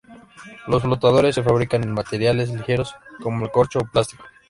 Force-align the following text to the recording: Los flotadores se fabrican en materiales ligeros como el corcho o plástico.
Los 0.65 0.81
flotadores 0.81 1.35
se 1.35 1.43
fabrican 1.43 1.83
en 1.83 1.91
materiales 1.93 2.49
ligeros 2.49 2.95
como 3.21 3.45
el 3.45 3.51
corcho 3.51 3.77
o 3.77 3.83
plástico. 3.85 4.23